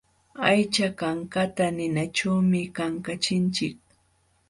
[0.47, 3.77] Aycha kankata ninaćhuumi kankachinchik.